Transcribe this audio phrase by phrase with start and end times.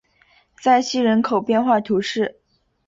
[0.57, 2.39] 塞西人口变化图示